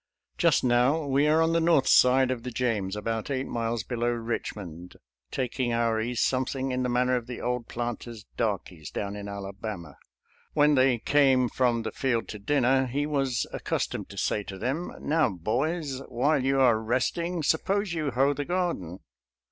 [0.35, 4.15] Just now we are on the north side of the James, about eight miles below
[4.17, 4.95] Eichmond,
[5.29, 9.27] tak ing onr ease something in the manner of the old planter's darkies down in
[9.27, 9.99] Alabama.
[10.53, 14.57] When they came from the field to dinner, he was accus tomed to say to
[14.57, 19.01] them," Now, boys, while you are resting, suppose you hoe the garden."